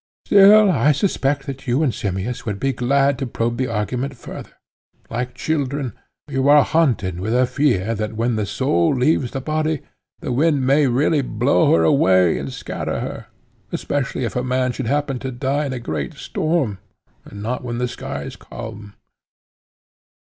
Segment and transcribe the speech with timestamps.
[0.25, 4.53] Still I suspect that you and Simmias would be glad to probe the argument further.
[5.11, 5.93] Like children,
[6.27, 9.81] you are haunted with a fear that when the soul leaves the body,
[10.19, 13.27] the wind may really blow her away and scatter her;
[13.71, 16.79] especially if a man should happen to die in a great storm
[17.23, 18.95] and not when the sky is calm.